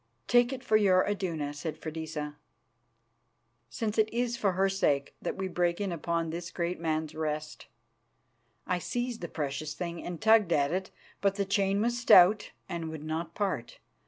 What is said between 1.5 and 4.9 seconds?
said Freydisa, "since it is for her